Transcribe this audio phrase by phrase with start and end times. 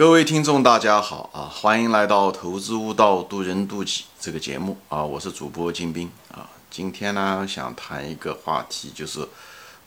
[0.00, 1.44] 各位听众，大家好啊！
[1.44, 5.04] 欢迎来到《投资悟道，渡人渡己》这个节目啊！
[5.04, 6.48] 我是主播金兵啊。
[6.70, 9.28] 今天呢，想谈一个话题，就是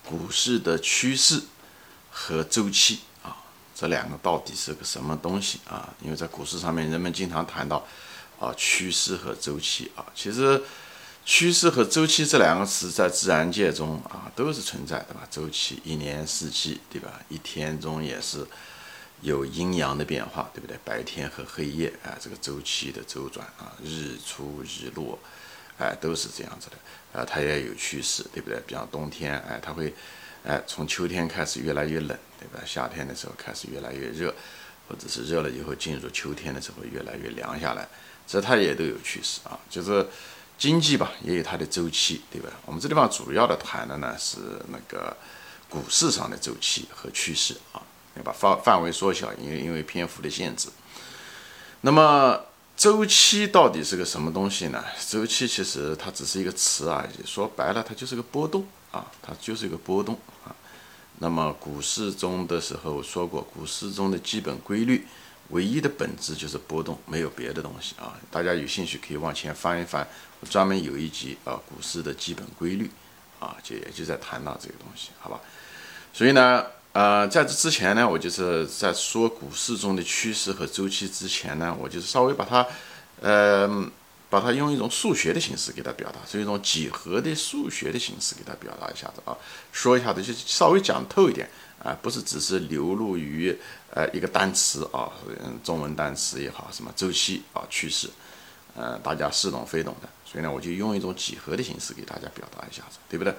[0.06, 1.42] 股市的趋势
[2.12, 3.38] 和周期啊，
[3.76, 5.90] 这两个到底是个什么东西啊？
[6.00, 7.84] 因为在股市上面，人们经常谈到
[8.40, 10.06] 啊趋势和周期啊。
[10.14, 10.62] 其实，
[11.26, 15.22] 趋势和周期这两个词在自然界中啊都是存在的吧？
[15.32, 17.20] 周期一年四季，对吧？
[17.30, 18.46] 一天中也是。
[19.24, 20.78] 有阴阳的变化，对不对？
[20.84, 25.18] 白天和黑夜，哎，这个周期的周转啊，日出日落，
[25.78, 28.60] 哎，都是这样子的，啊，它也有趋势，对不对？
[28.68, 29.94] 比方冬天，哎，它会，
[30.44, 32.62] 哎，从秋天开始越来越冷，对吧？
[32.66, 34.36] 夏天的时候开始越来越热，
[34.90, 37.88] 或者是热了以后进入秋天的时候越来越凉下来，
[38.28, 39.58] 这它也都有趋势啊。
[39.70, 40.06] 就是
[40.58, 42.50] 经济吧，也有它的周期，对吧？
[42.66, 45.16] 我们这地方主要的谈的呢是那个
[45.70, 47.82] 股市上的周期和趋势啊。
[48.16, 50.70] 要把范范围缩小，因为因为篇幅的限制。
[51.82, 52.40] 那么
[52.78, 54.84] 周期到底是个什么东西呢？
[55.08, 60.56] 周期其实它只是一个词而已，说白了它就是个波动啊，它就是一个波动啊。
[61.20, 65.06] 那么股市中的时候说过，股市中的基本规律，
[65.50, 68.18] 唯一的本质就是波动，没有别的东西啊。
[68.32, 70.08] 大家有兴趣可以往前翻一翻，
[70.50, 72.90] 专门有一集啊，股市的基本规律
[73.40, 75.40] 啊，就也就在谈到这个东西，好吧？
[76.14, 76.66] 所以呢。
[76.94, 82.68] 呃，在这之前呢，我就是在说股市中的趋势和周期之前呢，我就是稍微把它，
[83.20, 83.68] 呃，
[84.30, 89.36] 把它用一种数学的形式给它表达，是一种几何的数学的形式给它表达一下子啊，
[89.72, 91.50] 说一下子就稍微讲透一点
[91.84, 93.58] 啊，不是只是流露于
[93.90, 95.10] 呃一个单词啊，
[95.44, 98.08] 嗯，中文单词也好，什么周期啊趋势，
[98.76, 103.34] 呃，大家似懂非懂的，所以呢，我就用一种几何的形式给大家表达一下子，对不对？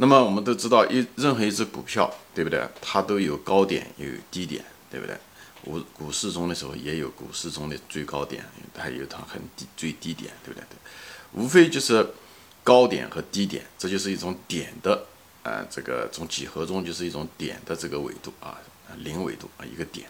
[0.00, 2.64] 那么我们都知道，一任何一只股票，对不对？
[2.80, 5.16] 它都有高点，也有低点，对不对？
[5.64, 10.64] 股股市中的时候也有股市中的最高点，它有它很低最低点，对不对？
[11.32, 12.08] 无非就是
[12.62, 15.04] 高点和低点，这就是一种点的，
[15.42, 18.56] 呃，这个从几何中就是一种点的这个纬度啊，
[18.98, 20.06] 零纬度啊，一个点。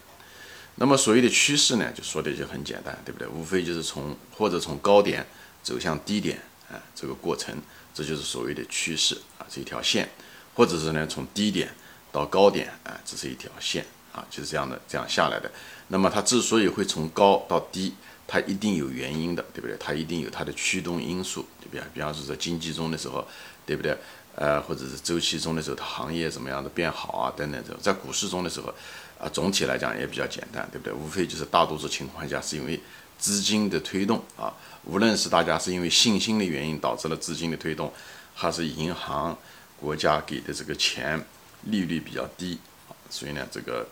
[0.75, 3.27] 那么所谓的趋势呢，就说的就很简单，对不对？
[3.27, 5.25] 无非就是从或者从高点
[5.63, 6.39] 走向低点
[6.71, 7.59] 啊，这个过程。
[7.93, 10.07] 这就是所谓的趋势啊，是一条线，
[10.55, 11.69] 或者是呢从低点
[12.11, 15.51] 到高点啊，这是一条线啊，就是这样的这样下来的。
[15.89, 17.93] 那么它之所以会从高到低，
[18.27, 19.75] 它一定有原因的，对不对？
[19.79, 21.83] 它一定有它的驱动因素，对不对？
[21.93, 23.27] 比方说在经济中的时候，
[23.65, 23.97] 对不对？
[24.35, 27.61] 呃，或者是周期中的时候，它行业怎么样的变好啊等等。
[27.67, 28.73] 这在股市中的时候，
[29.19, 30.93] 啊，总体来讲也比较简单，对不对？
[30.93, 32.79] 无非就是大多数情况下是因为。
[33.19, 34.53] 资金的推动啊，
[34.85, 37.91] 无论是大家是因为信心的原因导致了资金的推动，
[38.33, 39.37] 还是银行、
[39.77, 41.21] 国家给的这个钱
[41.65, 43.85] 利率比较低啊，所以呢，这个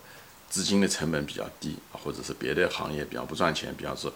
[0.49, 4.11] 资金的成本比较低，或者是别的行业比较不赚钱，比方说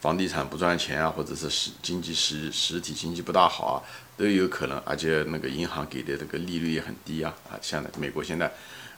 [0.00, 3.76] 房地产不赚钱啊，或者是实经济实实体经济不大好啊，
[4.16, 4.78] 都有可能。
[4.86, 8.50] 而且那个银行给的这个利率也很低啊啊，像美国现在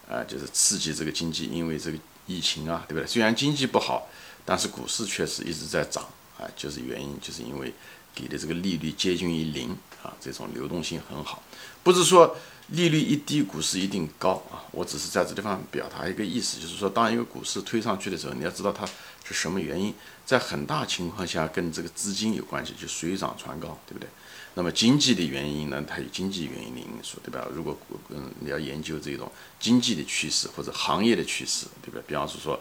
[0.08, 3.06] 啊，就是刺激这个经济，因为这个疫情啊，对不对？
[3.08, 4.08] 虽然经济不好。
[4.48, 6.02] 但是股市确实一直在涨
[6.38, 7.70] 啊，就是原因就是因为
[8.14, 11.42] 给的这个利率接近于零啊，这种流动性很好。
[11.82, 12.34] 不是说
[12.68, 18.86] 利率一低股市一定高啊，我只是在这地方表达一个意思，就是说当一个股市推上去的时候，你要知道它
[19.22, 19.92] 是什么原因，
[20.24, 24.08] 在很大情况下跟这个资金有关系，就水涨船高，对不对？
[24.54, 27.46] 那么经济的原因呢，它有经济原因的因素，对吧？
[27.52, 27.78] 如果
[28.08, 29.30] 嗯你要研究这种
[29.60, 32.02] 经济的趋势或者行业的趋势，对不对？
[32.06, 32.58] 比方说说。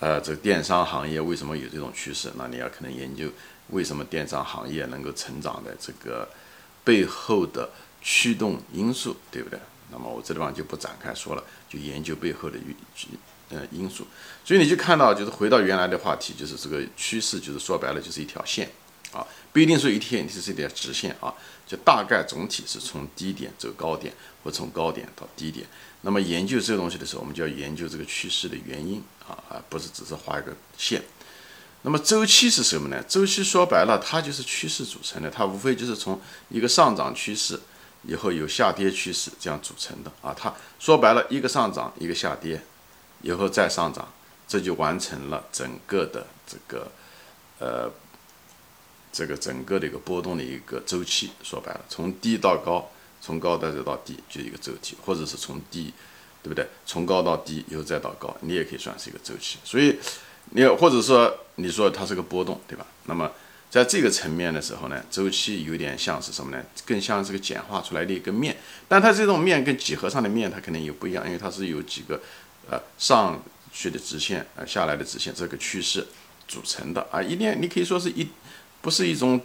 [0.00, 2.30] 呃，这个电商行业为什么有这种趋势？
[2.36, 3.28] 那你要可能研究
[3.70, 6.28] 为什么电商行业能够成长的这个
[6.84, 7.68] 背后的
[8.00, 9.58] 驱动因素，对不对？
[9.90, 12.76] 那么我这地方就不展开说了，就研究背后的因
[13.50, 14.06] 呃因素。
[14.44, 18.70] 所以你就看到，就是回到原来的话题，就是这个趋势，就是说白了就是一条线
[19.12, 21.34] 啊，不一定说一天是一条直线啊，
[21.66, 25.66] 就大概总体是从低点走高点，或从高点到低点。
[26.02, 31.02] 那么研究这个东西的时候，我们就要研究这个趋势的原因啊，而不是只是画一个线。
[31.82, 33.02] 那么周期是什么呢？
[33.08, 37.58] 周期说白了，它就是趋势组成的，它无非就是从一个上涨趋势
[38.04, 40.32] 以后有下跌趋势这样组成的啊。
[40.32, 42.62] 它说白了，一个上涨，一个下跌，
[43.22, 44.08] 以后再上涨，
[44.46, 46.90] 这就完成了整个的这个
[47.58, 47.90] 呃
[49.12, 51.30] 这个整个的一个波动的一个周期。
[51.42, 52.88] 说白了，从低到高。
[53.20, 55.92] 从高再到低就一个周期，或者是从低，
[56.42, 56.66] 对不对？
[56.86, 59.58] 从高到低，以后再到高，你也可以算是一个周期。
[59.64, 59.98] 所以，
[60.50, 62.86] 你或者说你说它是个波动，对吧？
[63.04, 63.30] 那么
[63.70, 66.64] 在这个层面的时候呢，周期有点像是什么呢？
[66.86, 68.56] 更像是个简化出来的一个面，
[68.88, 72.18] 但它这种面跟几何上的面它肯定有不一样，因为它是有几个
[72.70, 76.06] 呃上去的直线啊下来的直线这个趋势
[76.46, 78.26] 组成的啊，一定你可以说是一
[78.80, 79.38] 不是一种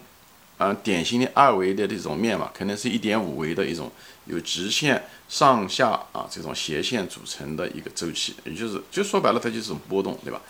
[0.64, 3.92] 啊典型的二维的这种面嘛，可能是一点五维的一种
[4.26, 10.42] 由直线上下啊这种斜线组成的一个周期，也就是就说白了它就是种波动，对吧？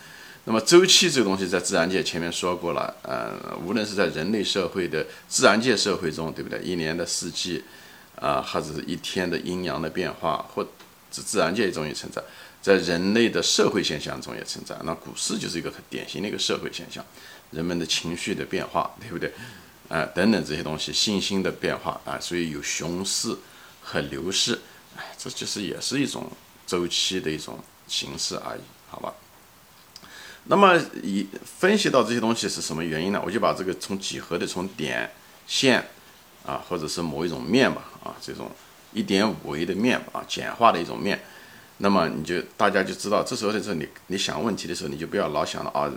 [0.46, 6.60] 那么周期这个东西在自然界前面说过了，呃，无论是在人类社会的自然界社会中，对不对？
[6.60, 7.64] 一年的四季，
[8.20, 10.62] 啊，或者是一天的阴阳的变化，或
[11.10, 12.22] 自自然界中也存在，
[12.60, 14.76] 在人类的社会现象中也存在。
[14.84, 17.02] 那股市就是一个很典型的一个社会现象，
[17.50, 19.32] 人们的情绪的变化，对不对？
[19.94, 23.36] 啊，等等这些东西，信心的变化啊，所以有熊市
[23.80, 24.58] 和牛市，
[24.96, 26.28] 哎，这就是也是一种
[26.66, 28.60] 周期的一种形式而已，
[28.90, 29.14] 好吧？
[30.46, 33.22] 那么以分析到这些东西是什么原因呢？
[33.24, 35.08] 我就把这个从几何的从点
[35.46, 35.88] 线
[36.44, 38.50] 啊，或者是某一种面吧啊，这种
[38.92, 41.22] 一点五维的面啊，简化的一种面，
[41.78, 45.90] 那么你就大家就知道，这时候的时候你你想问题的时候，你就不要老想了啊，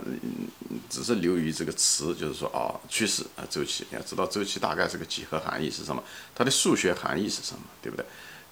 [0.90, 6.02] 只是流于这个词，就是说啊趋势啊周期，你要知道周期大概是个几何含义是什么，
[6.34, 8.04] 它的数学含义是什么，对不对？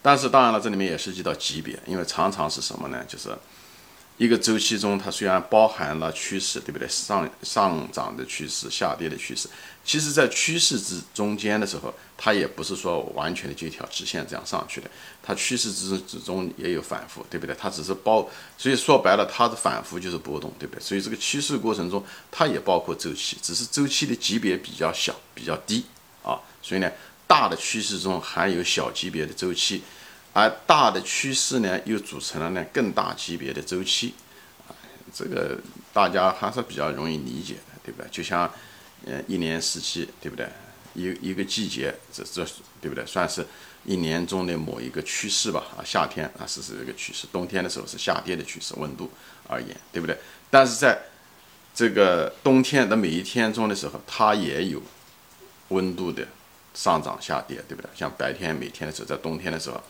[0.03, 3.05] 但是当然了，这里面也涉及到级别，因为常常是什么呢？
[3.07, 3.37] 就是。
[4.19, 6.89] 一个周期中，它虽然包含了趋势，对不对？
[6.89, 9.47] 上上涨的趋势，下跌的趋势，
[9.85, 14.91] 其实，在趋势之中间的时候，它也不是说完全的就一条直线这样上去的，
[15.23, 17.55] 它趋势之之中也有反复，对不对？
[17.61, 18.27] 它只是包，
[18.57, 20.81] 所以说白了，它的反复就是波动，对不对？
[20.83, 25.85] 所以这个趋势过程中，它也包括周期，只是周期的级别比较小，比较低
[26.23, 26.41] 啊。
[26.63, 26.91] 所以呢，
[27.27, 29.83] 大的趋势中含有小级别的周期。
[30.37, 34.13] 而大的趋势呢，又组成了呢更大级别的周期，
[34.69, 34.77] 啊，
[35.11, 35.59] 这个
[35.95, 38.07] 大家还是比较容易理解的，对不对？
[38.11, 38.43] 就像，
[39.07, 40.47] 呃，一年四季，对不对？
[40.93, 42.47] 一一个季节，这这
[42.83, 43.03] 对不对？
[43.07, 43.47] 算是
[43.87, 49.11] 一年中的某一个趋势吧，啊，夏天啊是是这个趋势，冬天的时候是下跌的趋势，温度
[49.49, 50.19] 而言，对不对？
[50.51, 50.99] 但是在
[51.75, 54.83] 这个冬天的每一天中的时候，它也有
[55.69, 56.29] 温度的
[56.75, 57.89] 上涨下跌，对不对？
[57.95, 59.83] 像白天每天的时候，在冬天的时候。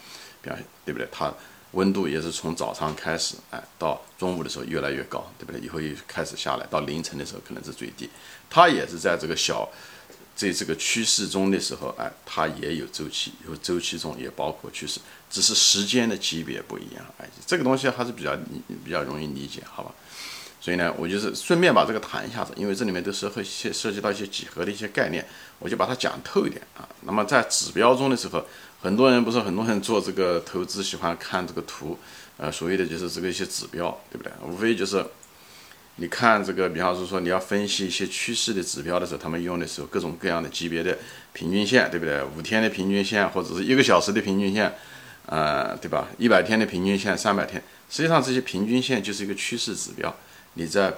[0.85, 1.09] 对不对？
[1.11, 1.33] 它
[1.73, 5.61] 温度也是从早上开始，哎，到中午的时候越来越高，对不对？
[5.61, 8.09] 以后又开始下来，到凌晨的时候可能是最低。
[8.49, 9.69] 它也是在这个小，
[10.35, 17.31] 在这个趋势中的时候，哎，它也有周期，有周期中也包括趋势，只是时间的级别不一样而已。
[17.47, 18.37] 这个东西还是比较
[18.85, 19.93] 比较容易理解，好吧？
[20.67, 25.25] 所以呢，我就是顺便把这个谈一下子，因为这里面都是会涉涉及到一些几何的一些概念，
[25.61, 26.83] 我就把它讲透一点啊。
[27.03, 28.45] 那么在指标中的时候。
[28.83, 31.99] 很多人不是很多人做这个投资喜欢看这个图，
[32.37, 34.31] 呃，所谓的就是这个一些指标，对不对？
[34.47, 35.05] 无非就是
[35.97, 40.97] 你看这个，比方说说你要分析一些趋势的指标的时候，他们用的时候各种各样的级别的
[41.33, 42.23] 平均线，对不对？
[42.37, 44.73] 五天的平均线或者是一个小时的平均线，
[45.25, 46.09] 呃，对吧？
[46.19, 47.61] 一百天的平均线，三百天，
[47.91, 50.15] 实际上这些平均线就是一个趋势指标，
[50.57, 50.93] 你在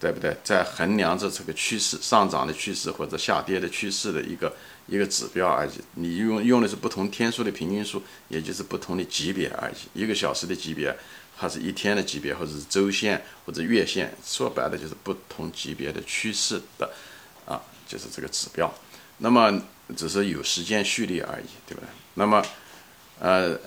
[0.00, 0.36] 对不对？
[0.42, 4.52] 在衡量着这个趋势上涨的趋势或者下跌的趋势的一个。
[4.88, 10.00] 一个指标而已，你用用的是不同天数的平均数，也就是不同的级别而已。
[10.00, 10.96] 一个小时的级别，
[11.36, 16.88] 还是一天的级别，或者是周线或者月线，说白了就是不同级别的趋势的，
[17.44, 18.72] 啊，就是这个指标。
[19.18, 19.60] 那么
[19.96, 21.88] 只是有时间序列而已，对不对？
[22.14, 22.40] 那么，
[23.18, 23.58] 呃，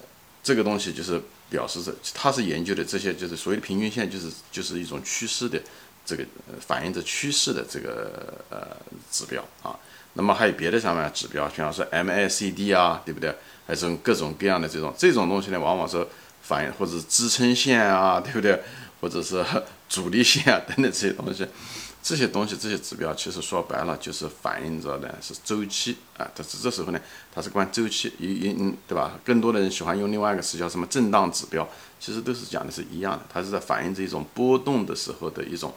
[0.42, 5.62] 这个东西就是表示是，它是研究的这些，就是所谓的平均线，就是就是一种趋势的
[6.06, 6.24] 这个
[6.60, 8.78] 反映着趋势的这个呃
[9.12, 9.76] 指标啊。
[10.14, 13.34] 那么还有别的上面指标，比方说 MACD 啊，对不对？
[13.68, 16.06] 还是各种各样的这种这种东西呢，往往是
[16.42, 18.60] 反映或者支撑线啊，对不对？
[19.02, 19.46] 或者是
[19.88, 21.48] 阻力线啊等等这些东西，
[22.02, 26.26] 这些东西这些指标其实说白了就是反映着呢是周期啊。
[26.34, 27.00] 但是这时候呢，
[27.34, 29.20] 它是关周期，一一对吧？
[29.24, 31.68] 更多的人喜欢用另外一个词叫什么震荡指标，
[32.00, 35.74] 其实都是讲的是一样的，它是在反映这一种波动的时候的一种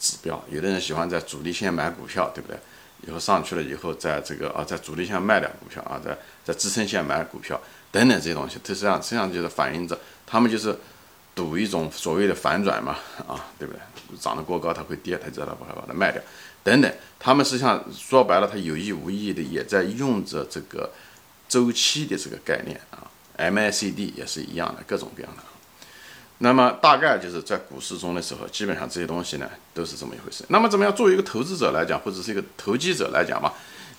[0.00, 0.42] 指标。
[0.50, 2.58] 有的人喜欢在阻力线买股票，对不对？
[3.06, 7.60] 以后上去了以后，在这个啊，在主力线卖掉股票啊，在在支撑线买股票
[7.92, 10.76] 等等这些东西，实际上实际上就是反映着他们就是
[11.36, 12.96] 赌一种所谓的反转嘛，
[13.28, 13.80] 啊，对不对？
[14.18, 16.22] 涨得过高它会跌，他知道把它把它卖掉
[16.64, 20.90] 等等，他们实际上说白了，他有意无意的也在用着这个
[21.48, 25.42] 周期的这个概念啊，MACD 也是一样的，各种各样的。
[26.38, 30.44] 那么大概就是在股市中的时候，基本上这些东西呢都是这么一回事。
[30.48, 33.52] 那么怎么样作为一个投资者来讲，或者是一个投机者来讲嘛，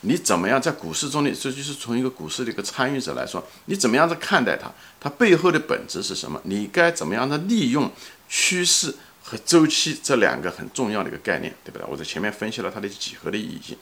[0.08, 4.72] 你怎么样在股市中的，这就是从一个股市的一个参与者来说，你怎么样子看待它？
[5.00, 6.40] 它背后的本质是什么？
[6.46, 7.92] 你该怎么样的利用
[8.30, 11.86] 趋势和周期这两个很重要的一个概念，对不对？
[11.90, 13.78] 我在前面分析了它的几何的意义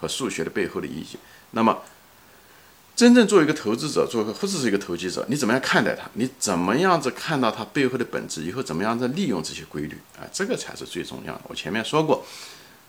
[0.00, 1.18] 和数学的背后的意义。
[1.50, 1.82] 那么
[2.96, 6.08] 真正做一个投资者，做一个或者是一个投机者，你怎么样看待它？
[6.12, 8.44] 你怎么样子看到它背后的本质？
[8.44, 9.98] 以后怎么样子利用这些规律？
[10.16, 11.40] 啊，这个才是最重要的。
[11.48, 12.24] 我前面说过，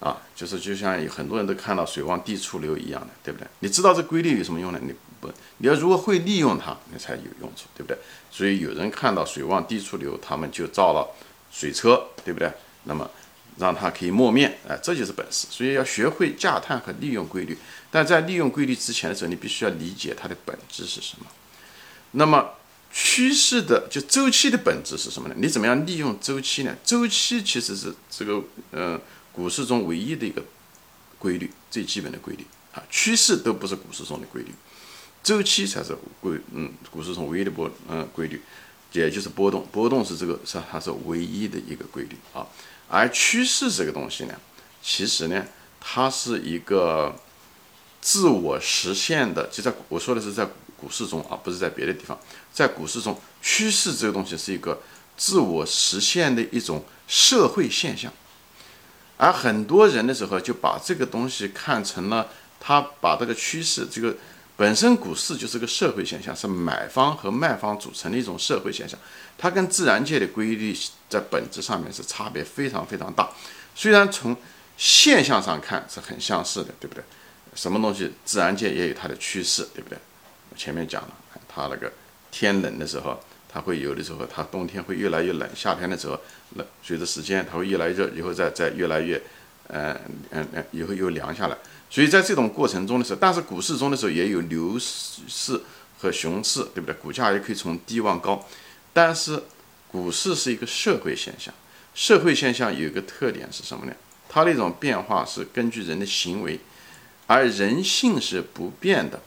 [0.05, 3.47] 啊，就是就像有很多人都看到水往低处流一样的，对不对？
[3.59, 4.79] 你知道这规律有什么用呢？
[4.81, 7.97] 你不，你要如果会利用它，那才有用处，对不对？
[8.29, 11.09] 所以有人看到水往低处流，他们就造了
[11.51, 12.51] 水车，对不对？
[12.83, 13.09] 那么。
[13.57, 15.47] 让它可以磨面，哎，这就是本事。
[15.49, 17.57] 所以要学会驾探和利用规律。
[17.89, 21.25] 但在利用规律之前的时候，你必须要理解它的本质是什么。
[22.11, 22.49] 那么
[22.91, 25.35] 趋势的就周期的本质是什么呢？
[25.37, 26.75] 你怎么样利用周期呢？
[26.83, 28.99] 周期其实是这个呃
[29.35, 30.41] 股市中唯一的一个
[31.19, 32.81] 规律，最基本的规律啊。
[32.89, 34.53] 趋势都不是股市中的规律，
[35.21, 38.41] 周期才是规嗯股市中唯一的波嗯规律，
[38.93, 39.67] 也就是波动。
[39.73, 42.47] 波动是这个是它是唯一的一个规律啊。
[42.87, 44.39] 而趋势这个东西呢，
[44.81, 45.45] 其实呢，
[45.81, 47.13] 它是一个
[47.99, 49.49] 自我实现的。
[49.51, 52.17] 就在我说的是在股市中啊，不是在别的地方。
[52.53, 54.81] 在股市中，趋势这个东西是一个
[55.17, 58.13] 自我实现的一种社会现象。
[59.17, 62.27] 而很多人的时候就把这个东西看成了，
[62.59, 64.15] 他把这个趋势这个。
[64.57, 68.97] 本身股市就是个社会现象，是买方和卖方组成的一种社会现象，
[69.37, 70.73] 它跟自然界的规律
[71.09, 73.29] 在本质上面是差别非常非常大。
[73.75, 74.33] 虽然从
[74.77, 77.03] 现象上看是很相似的，对不对？
[77.53, 79.97] 什么东西自然界也有它的趋势，对不对？
[80.49, 81.09] 我前面讲了，
[81.53, 81.91] 它那个
[82.31, 83.21] 天冷的时候，
[83.55, 86.19] 它会有的时候它冬天会越来越冷，夏天的时候
[86.55, 89.15] 冷，随着时间它会越来越热，以后再再越来越，
[89.69, 89.97] 嗯
[90.31, 91.57] 嗯嗯，以后又凉下来。
[91.89, 95.61] 所以在这种过程中的时候，但是股市中的时候也有牛市
[95.97, 96.93] 和熊市，对不对？
[96.95, 98.45] 股价也可以从低往高，
[98.91, 99.41] 但是
[99.87, 101.53] 股市是一个社会现象，
[101.93, 103.93] 社会现象有一个特点是什么呢？
[104.27, 106.59] 它的一种变化是根据人的行为，
[107.25, 109.21] 而人性是不变的，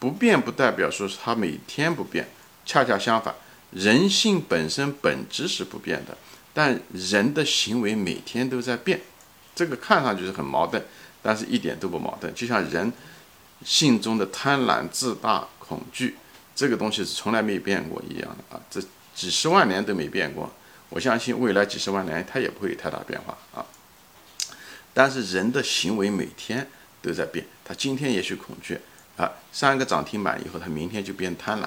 [0.00, 2.26] 不变不代表说是它每天不变，
[2.66, 3.34] 恰恰相反，
[3.70, 6.18] 人性本身本质是不变的，
[6.52, 9.00] 但人的行为每天都在变，
[9.54, 10.84] 这个看上去是很矛盾。
[11.22, 12.92] 但是一点都不矛盾，就像人
[13.64, 16.14] 性中的贪婪、自大、恐惧，
[16.54, 18.62] 这个东西是从来没有变过一样的啊！
[18.70, 18.80] 这
[19.12, 20.48] 几十万年都没变过，
[20.88, 23.66] 我相信未来几十万年它也不会有太大变化啊。
[24.94, 26.64] 但是人的行为每天
[27.02, 28.78] 都在变，他今天也许恐惧
[29.16, 31.66] 啊，三个涨停板以后，他明天就变贪婪，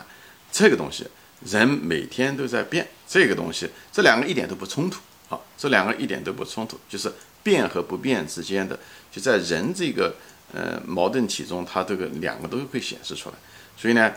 [0.52, 1.06] 这个东西
[1.46, 7.12] 人每天都在变，这个东西这两个一点都不冲突啊，这两个一点都不冲突，就是
[7.44, 8.78] 变和不变之间的。
[9.12, 10.16] 就在人这个
[10.54, 13.36] 呃矛盾体中，它这个两个都会显示出来。
[13.78, 14.14] 所以呢，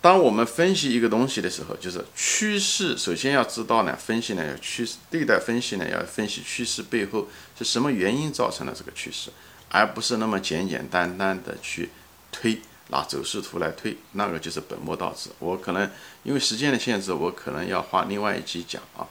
[0.00, 9.30] 当我们分析一个东西的时候，就是趋势，首先要知道呢，分析呢要趋势对待分析呢要分析趋势背后是什么原因造成了这个趋势，
[9.68, 11.90] 而不是那么简简单单的去
[12.32, 15.30] 推拿走势图来推，那个就是本末倒置。
[15.38, 15.90] 我可能
[16.22, 19.06] 因为时间的限制，我可能要花另外一集讲啊。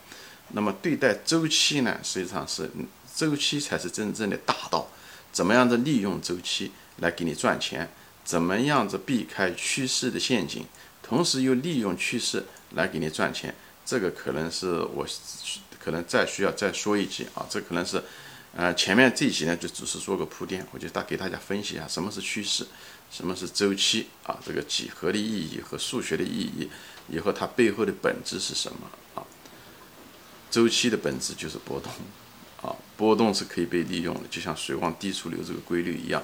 [0.54, 2.70] 那么对待周期呢，实际上是
[3.16, 4.90] 周期才是真正的大道。
[5.32, 7.90] 怎么样子利用周期来给你赚钱？
[8.24, 10.66] 怎么样子避开趋势的陷阱，
[11.02, 13.56] 同时又利用趋势来给你赚钱？
[13.86, 15.08] 这个可能是我
[15.80, 17.46] 可能再需要再说一集啊。
[17.50, 18.04] 这可能是，
[18.54, 22.68] 呃，前面这一集呢就只是做个铺垫，我就大给大家分析一下什么是趋势，
[23.12, 24.38] 什么是周期啊？
[24.46, 26.70] 这个几何的意义和数学的意义，
[27.10, 28.80] 以后它背后的本质是什么
[29.16, 29.24] 啊？
[30.52, 31.92] 周期的本质就是波动。
[32.62, 36.24] 啊，波动是可以被利用的，就像水往低处流这个规律一样。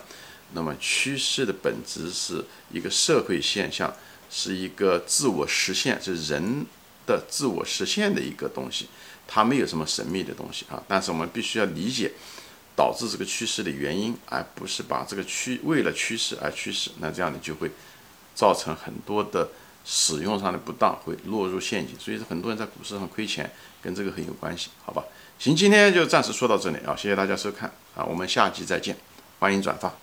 [0.53, 3.95] 那么趋势的本质是一个社会现象，
[4.31, 6.65] 是一个自我实现，是人
[7.05, 8.87] 的自我实现的一个东西。
[9.27, 12.11] 它没有什么神秘的东西啊，但是我们必须要理解
[12.75, 16.91] 导致这个趋势的原因，而不是把这个趋为了趋势而趋势。
[16.99, 17.69] 那这样你就会
[18.33, 19.49] 造成很多的
[19.85, 21.97] 使用上的不当，会落入陷阱。
[21.99, 23.51] 所以说，很多人在股市上亏钱，
[23.81, 25.03] 跟这个很有关系，好吧？
[25.39, 28.97] 行，今天就暂时说到这里啊，谢谢大家收看啊，我们下期再见，
[29.39, 30.02] 欢迎转发。